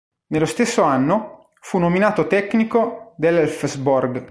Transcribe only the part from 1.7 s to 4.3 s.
nominato tecnico dell'Elfsborg.